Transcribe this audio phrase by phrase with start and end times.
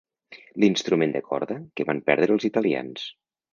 [0.63, 3.07] L'instrument de corda que van perdre els italians.